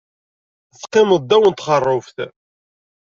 [0.79, 2.17] Teqqimeḍ ddaw n txeṛṛubt.